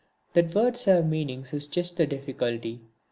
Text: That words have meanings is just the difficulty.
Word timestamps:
That 0.33 0.55
words 0.55 0.85
have 0.85 1.05
meanings 1.07 1.53
is 1.53 1.67
just 1.67 1.97
the 1.97 2.07
difficulty. 2.07 2.81